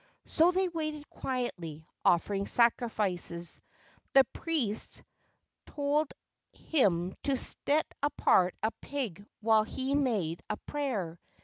[0.25, 3.61] So they waited quietly, offering sacrifices.
[4.13, 5.03] The priests
[5.67, 6.11] told
[6.53, 11.19] him to set apart a pig while he made a prayer.